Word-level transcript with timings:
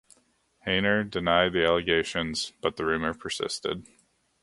Hayner 0.65 1.07
denied 1.07 1.53
the 1.53 1.63
allegations, 1.63 2.53
but 2.59 2.75
the 2.75 2.85
rumor 2.87 3.13
persisted. 3.13 3.85